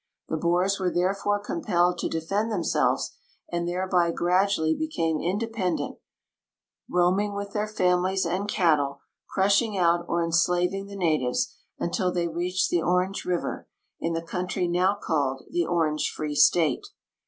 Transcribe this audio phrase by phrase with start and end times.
[0.29, 3.13] The Boers w'ere therefore compelled to defend themselves,
[3.51, 5.97] and thereby gradually became independent,
[6.89, 12.27] roaming with their families and cattle, crushing out or enslav ing the natives, until they
[12.27, 13.67] reached the Orange river,
[13.99, 16.87] in the country now called the Orange Free State.